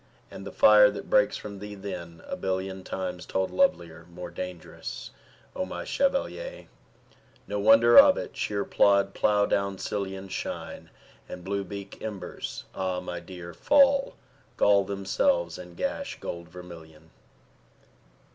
AND 0.31 0.47
the 0.47 0.51
fire 0.51 0.89
that 0.89 1.11
breaks 1.11 1.37
from 1.37 1.59
thee 1.59 1.75
then, 1.75 2.23
a 2.27 2.35
billion 2.35 2.83
Times 2.83 3.23
told 3.23 3.51
lovelier, 3.51 4.07
more 4.09 4.31
dangerous, 4.31 5.11
O 5.55 5.63
my 5.63 5.83
chevalier! 5.85 6.65
No 7.45 7.59
wonder 7.59 7.99
of 7.99 8.17
it: 8.17 8.33
shéer 8.33 8.65
plód 8.65 9.09
makes 9.09 9.19
plough 9.19 9.45
down 9.45 9.77
sillion 9.77 10.27
Shine, 10.27 10.89
and 11.29 11.43
blue 11.43 11.63
bleak 11.63 12.01
embers, 12.01 12.63
ah 12.73 12.99
my 12.99 13.19
dear, 13.19 13.53
Fall, 13.53 14.15
gall 14.57 14.85
themselves, 14.85 15.59
and 15.59 15.77
gash 15.77 16.19
gold 16.19 16.49
vermilion. 16.49 17.11